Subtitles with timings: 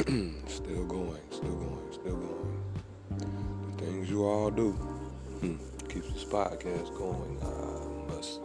[0.46, 2.62] still going, still going, still going.
[3.10, 5.56] The things you all do hmm,
[5.90, 7.36] keeps this podcast going.
[7.42, 8.40] I must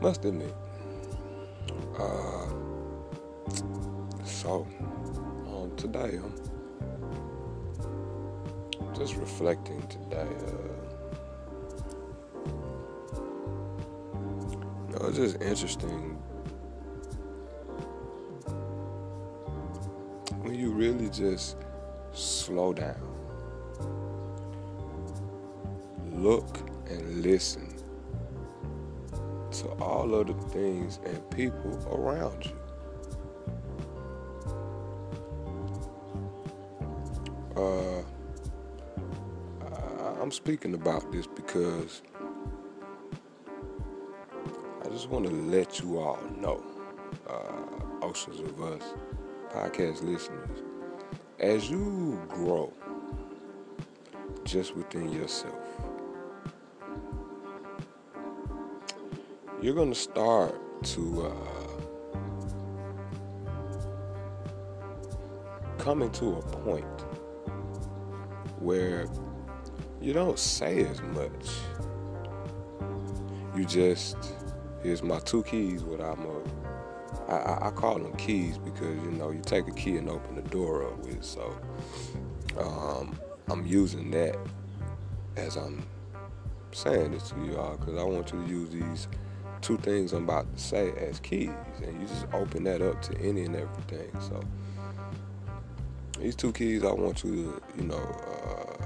[0.00, 0.52] must admit.
[1.96, 2.48] Uh,
[4.24, 4.66] so
[5.46, 6.34] um, today I'm
[8.96, 10.26] just reflecting today.
[10.46, 10.80] Uh,
[14.88, 16.20] you know, it's just interesting
[20.90, 21.56] really just
[22.12, 22.96] slow down,
[26.12, 26.58] look
[26.88, 27.76] and listen
[29.52, 32.56] to all of the things and people around you.
[37.56, 38.02] Uh,
[40.20, 42.02] I'm speaking about this because
[44.84, 46.62] I just want to let you all know,
[47.28, 48.82] uh, oceans of us
[49.50, 50.62] podcast listeners,
[51.40, 52.72] as you grow
[54.44, 55.54] just within yourself,
[59.62, 61.80] you're going to start to uh,
[65.78, 66.84] come into a point
[68.58, 69.06] where
[70.00, 71.50] you don't say as much.
[73.56, 74.16] You just,
[74.82, 76.26] here's my two keys, what I'm
[77.28, 80.42] I, I, call them keys because you know you take a key and open the
[80.42, 81.24] door up with.
[81.24, 81.56] So
[82.58, 84.36] um, I'm using that
[85.36, 85.86] as I'm
[86.72, 89.08] saying this to you all because I want you to use these
[89.60, 91.50] two things I'm about to say as keys,
[91.82, 94.10] and you just open that up to any and everything.
[94.20, 94.40] So
[96.18, 97.96] these two keys I want you to you know.
[97.96, 98.80] Uh,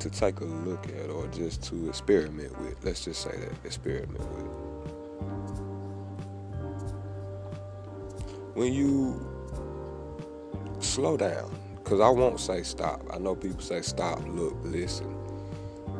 [0.00, 2.82] to take a look at or just to experiment with.
[2.84, 4.49] Let's just say that experiment with.
[8.60, 9.18] When you
[10.80, 13.02] slow down, because I won't say stop.
[13.10, 15.16] I know people say stop, look, listen,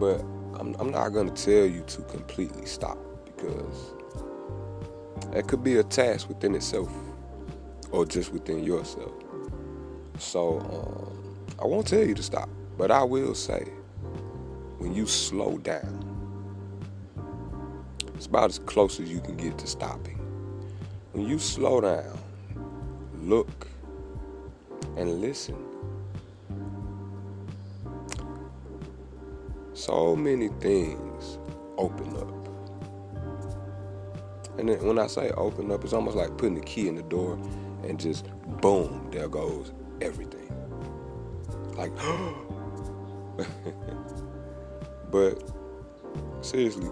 [0.00, 0.22] but
[0.58, 2.96] I'm, I'm not going to tell you to completely stop
[3.26, 3.92] because
[5.32, 6.90] that could be a task within itself
[7.90, 9.12] or just within yourself.
[10.18, 13.68] So um, I won't tell you to stop, but I will say
[14.78, 16.04] when you slow down,
[18.14, 20.16] it's about as close as you can get to stopping.
[21.12, 22.15] When you slow down,
[23.26, 23.66] look
[24.96, 25.56] and listen.
[29.74, 31.38] So many things
[31.76, 32.32] open up.
[34.58, 37.02] And then when I say open up, it's almost like putting the key in the
[37.02, 37.38] door
[37.82, 38.26] and just
[38.62, 40.50] boom, there goes everything.
[41.74, 41.94] Like,
[45.10, 45.42] but
[46.40, 46.88] seriously,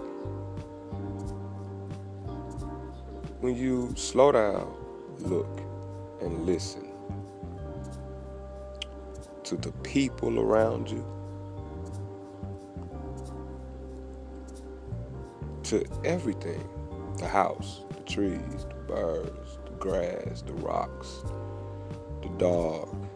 [3.39, 4.71] when you slow down,
[5.19, 5.64] look,
[6.25, 6.91] and listen
[9.43, 11.05] to the people around you,
[15.63, 16.67] to everything
[17.17, 21.23] the house, the trees, the birds, the grass, the rocks,
[22.21, 23.07] the dog,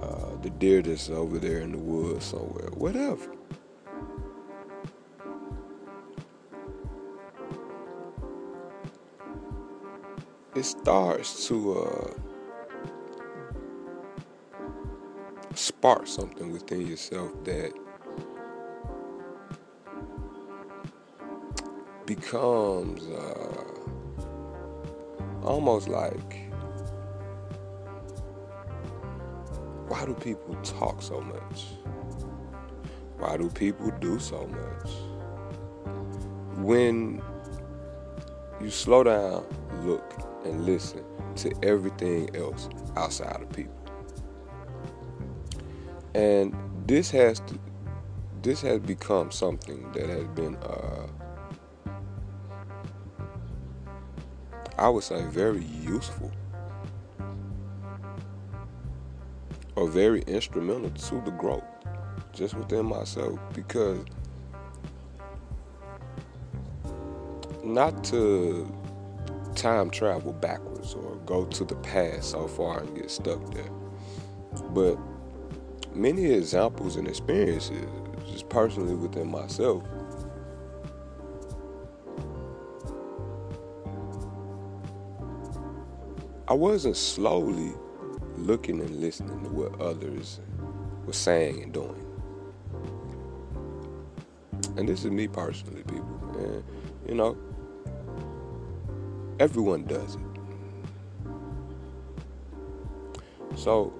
[0.00, 3.34] uh, the deer that's over there in the woods somewhere, whatever.
[10.54, 12.31] It starts to uh,
[15.54, 17.72] spark something within yourself that
[22.06, 23.64] becomes uh,
[25.42, 26.42] almost like
[29.92, 31.66] why do people talk so much?
[33.18, 34.90] Why do people do so much?
[36.64, 37.22] When
[38.60, 39.44] you slow down,
[39.84, 40.14] look,
[40.44, 41.04] and listen
[41.36, 43.81] to everything else outside of people.
[46.14, 46.54] And
[46.86, 47.58] this has to,
[48.42, 51.06] this has become something that has been, uh,
[54.78, 56.30] I would say, very useful.
[59.74, 61.64] Or very instrumental to the growth
[62.32, 64.04] just within myself because
[67.64, 68.70] not to
[69.54, 73.70] time travel backwards or go to the past so far and get stuck there,
[74.70, 74.98] but
[75.94, 77.86] many examples and experiences,
[78.30, 79.84] just personally within myself.
[86.48, 87.72] I wasn't slowly
[88.36, 90.40] looking and listening to what others
[91.06, 92.06] were saying and doing.
[94.76, 96.34] And this is me personally, people.
[96.38, 96.64] And,
[97.08, 97.36] you know,
[99.38, 100.20] everyone does it.
[103.56, 103.92] So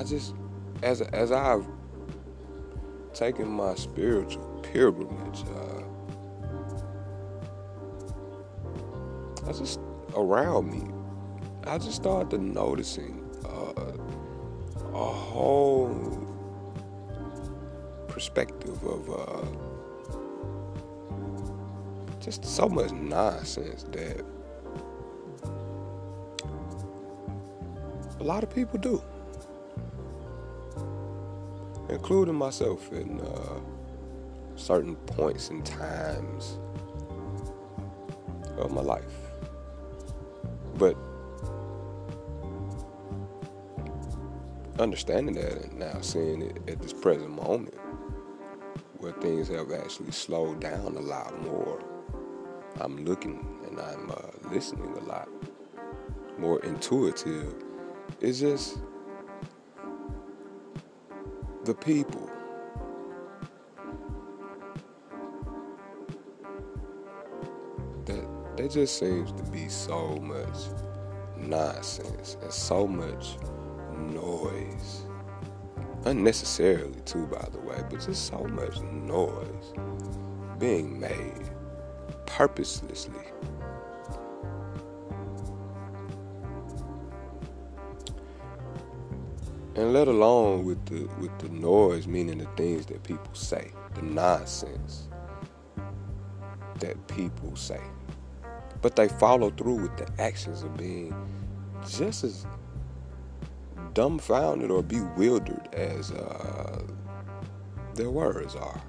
[0.00, 0.34] I just
[0.82, 1.66] as as I've
[3.12, 5.82] taken my spiritual pilgrimage, uh,
[9.46, 9.78] I just
[10.16, 10.90] around me,
[11.66, 13.92] I just started noticing uh,
[14.94, 15.92] a whole
[18.08, 19.44] perspective of uh,
[22.20, 24.24] just so much nonsense that
[28.18, 29.02] a lot of people do,
[31.90, 33.60] including myself in uh,
[34.54, 36.58] certain points and times
[38.58, 39.04] of my life.
[40.76, 40.96] But
[44.78, 47.74] understanding that and now seeing it at this present moment
[48.98, 51.82] where things have actually slowed down a lot more,
[52.80, 55.28] I'm looking and I'm uh, listening a lot
[56.38, 57.54] more intuitive.
[58.20, 58.78] It's just
[61.64, 62.30] the people.
[68.06, 70.56] That there just seems to be so much
[71.36, 73.36] nonsense and so much
[73.96, 75.02] noise.
[76.04, 79.74] Unnecessarily too, by the way, but just so much noise
[80.58, 81.50] being made
[82.26, 83.26] purposelessly.
[89.76, 94.02] And let alone with the with the noise, meaning the things that people say, the
[94.02, 95.08] nonsense
[96.80, 97.80] that people say.
[98.82, 101.14] But they follow through with the actions of being
[101.88, 102.46] just as
[103.94, 106.82] dumbfounded or bewildered as uh,
[107.94, 108.80] their words are.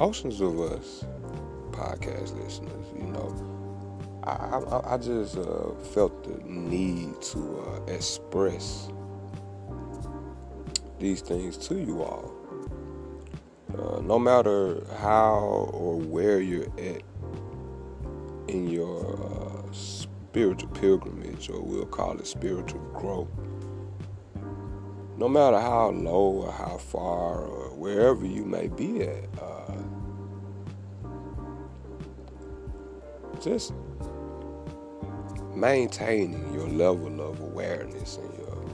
[0.00, 1.04] Oceans of us
[1.72, 3.58] podcast listeners, you know,
[4.24, 8.88] I, I, I just uh, felt the need to uh, express
[10.98, 12.34] these things to you all.
[13.76, 17.02] Uh, no matter how or where you're at
[18.48, 23.28] in your uh, spiritual pilgrimage, or we'll call it spiritual growth,
[25.16, 29.24] no matter how low or how far or wherever you may be at,
[33.40, 33.72] just
[35.54, 38.64] maintaining your level of awareness and your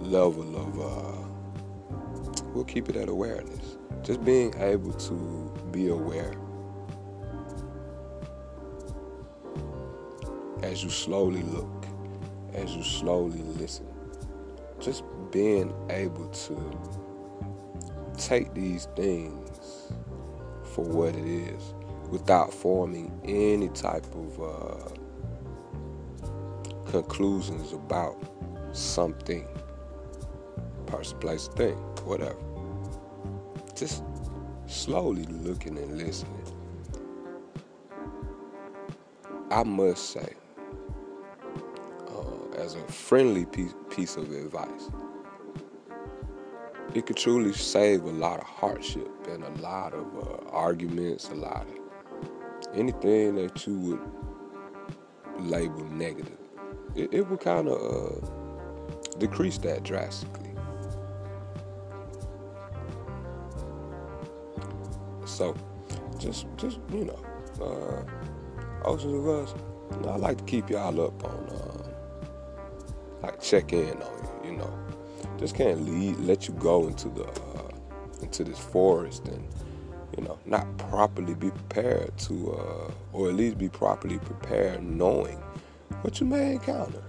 [0.00, 3.78] level of, uh, we'll keep it at awareness.
[4.02, 6.34] Just being able to be aware
[10.62, 11.86] as you slowly look,
[12.54, 13.86] as you slowly listen,
[14.80, 16.56] just being able to
[18.16, 19.92] take these things
[20.64, 21.74] for what it is
[22.10, 24.90] without forming any type of uh,
[26.90, 28.16] conclusions about
[28.72, 29.46] something,
[30.86, 32.36] person, place, thing, whatever
[33.80, 34.04] just
[34.66, 36.44] slowly looking and listening.
[39.50, 40.34] I must say,
[42.08, 44.90] uh, as a friendly piece, piece of advice,
[46.94, 51.34] it could truly save a lot of hardship and a lot of uh, arguments, a
[51.34, 51.79] lot of
[52.74, 54.00] anything that you would
[55.38, 56.38] label negative.
[56.94, 60.50] It, it would kind of uh, decrease that drastically.
[65.24, 65.56] So,
[66.18, 67.18] just, just you know,
[67.64, 68.04] uh,
[68.84, 69.54] Oceans of Us,
[69.92, 71.90] you know, I like to keep y'all up on, uh,
[73.22, 74.50] like check in on you.
[74.50, 74.78] You know,
[75.38, 77.70] just can't lead, let you go into the uh,
[78.22, 79.46] into this forest and
[80.16, 85.38] you know not properly be prepared to, uh, or at least be properly prepared, knowing
[86.02, 87.02] what you may encounter.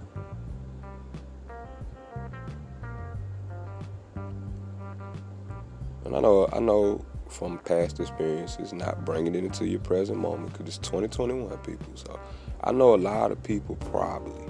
[6.04, 10.52] And I know, I know from past experiences, not bringing it into your present moment
[10.52, 11.92] because it's 2021 people.
[11.94, 12.20] So
[12.62, 14.44] I know a lot of people probably,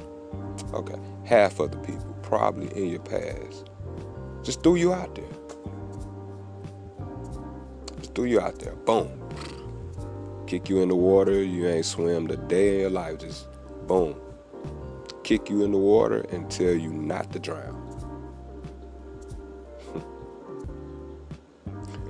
[0.72, 3.70] okay, half of the people probably in your past
[4.42, 5.24] just threw you out there.
[8.14, 8.74] Threw you out there.
[8.74, 9.08] Boom.
[10.46, 11.42] Kick you in the water.
[11.42, 13.20] You ain't swim the day in your life.
[13.20, 13.48] Just
[13.86, 14.16] boom.
[15.24, 17.78] Kick you in the water and tell you not to drown.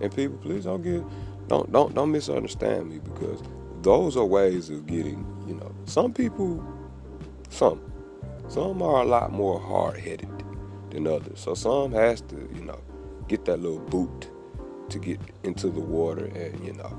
[0.01, 1.05] And people, please don't get
[1.47, 3.41] don't don't don't misunderstand me because
[3.83, 6.65] those are ways of getting, you know, some people
[7.51, 7.81] some
[8.49, 10.29] some are a lot more hard headed
[10.91, 11.39] than others.
[11.39, 12.81] So some has to, you know,
[13.29, 14.32] get that little boot
[14.93, 16.93] to get into the water and you know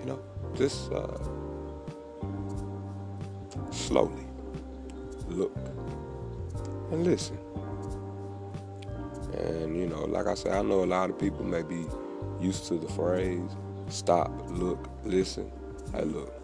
[0.00, 0.22] you know,
[0.54, 1.18] just uh,
[3.70, 4.26] slowly
[5.28, 5.56] look
[6.90, 7.38] and listen.
[9.34, 11.86] And you know, like I said, I know a lot of people may be
[12.40, 13.50] used to the phrase
[13.92, 15.50] stop, look, listen.
[15.92, 16.41] Hey, look,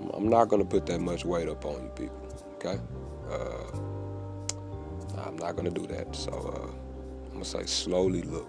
[0.00, 2.78] I'm, I'm not gonna put that much weight up on you people, okay?
[3.28, 3.90] Uh,
[5.26, 6.14] I'm not gonna do that.
[6.14, 8.48] So uh, I'm gonna say slowly look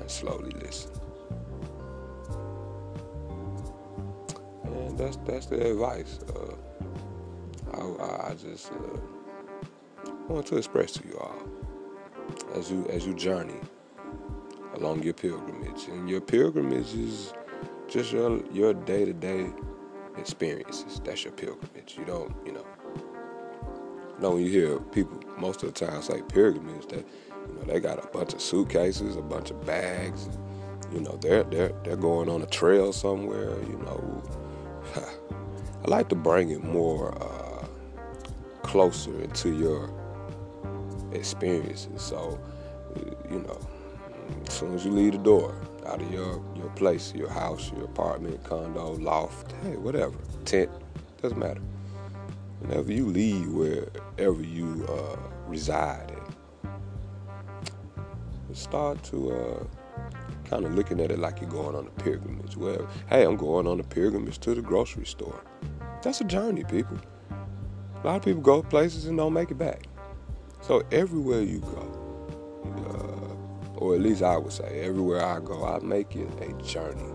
[0.00, 0.92] and slowly listen.
[4.64, 6.20] And that's that's the advice.
[6.34, 6.54] Uh,
[7.72, 11.42] I, I, just uh, want to express to you all
[12.54, 13.60] as you as you journey
[14.74, 17.32] along your pilgrimage, and your pilgrimage is
[17.90, 19.50] just your your day to day
[20.16, 21.00] experiences.
[21.04, 21.96] That's your pilgrimage.
[21.98, 22.66] You don't, you know.
[24.16, 27.04] You know when you hear people most of the time say pilgrimage, that
[27.48, 30.28] you know they got a bunch of suitcases, a bunch of bags.
[30.92, 33.58] You know they're they're they're going on a trail somewhere.
[33.62, 34.22] You know,
[35.84, 37.66] I like to bring it more uh,
[38.62, 39.90] closer into your
[41.12, 42.02] experiences.
[42.02, 42.38] So
[43.30, 43.58] you know,
[44.46, 45.54] as soon as you leave the door,
[45.90, 50.70] out of your, your place, your house, your apartment, condo, loft, hey, whatever, tent,
[51.20, 51.60] doesn't matter.
[52.60, 55.16] Whenever you leave wherever you uh,
[55.46, 56.20] reside at,
[58.56, 59.64] start to uh,
[60.44, 62.56] kind of looking at it like you're going on a pilgrimage.
[62.56, 65.42] Well, hey, I'm going on a pilgrimage to the grocery store.
[66.02, 66.98] That's a journey, people.
[68.02, 69.86] A lot of people go places and don't make it back.
[70.60, 72.99] So everywhere you go,
[73.80, 77.10] or at least I would say, everywhere I go, I make it a journey.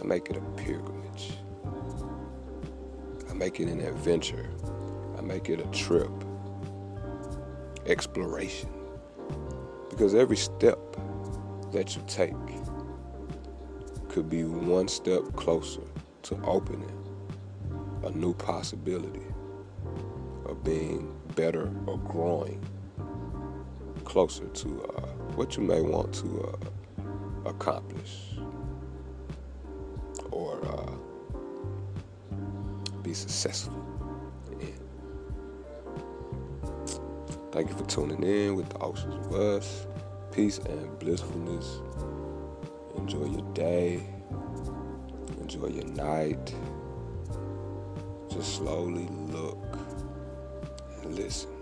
[0.00, 1.32] I make it a pilgrimage.
[3.28, 4.48] I make it an adventure.
[5.18, 6.10] I make it a trip,
[7.86, 8.70] exploration.
[9.90, 10.78] Because every step
[11.72, 12.34] that you take
[14.08, 15.82] could be one step closer
[16.22, 16.92] to opening
[18.04, 19.26] a new possibility
[20.46, 22.64] of being better or growing
[24.04, 28.30] closer to uh, what you may want to uh, accomplish
[30.30, 30.90] or uh,
[33.02, 33.84] be successful
[34.60, 34.74] in.
[37.52, 39.86] Thank you for tuning in with the Oceans of Us.
[40.32, 41.80] Peace and blissfulness.
[42.96, 44.02] Enjoy your day.
[45.40, 46.54] Enjoy your night.
[48.28, 49.78] Just slowly look
[51.02, 51.53] and listen.